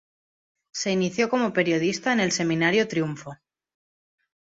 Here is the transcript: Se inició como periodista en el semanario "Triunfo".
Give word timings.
Se 0.71 0.91
inició 0.91 1.29
como 1.29 1.53
periodista 1.53 2.11
en 2.11 2.21
el 2.21 2.31
semanario 2.31 2.87
"Triunfo". 2.87 3.37